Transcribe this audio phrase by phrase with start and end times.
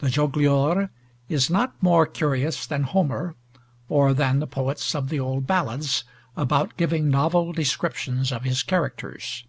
[0.00, 0.90] The jogleor
[1.30, 3.36] is not more curious than Homer,
[3.88, 6.04] or than the poets of the old ballads,
[6.36, 9.46] about giving novel descriptions of his characters.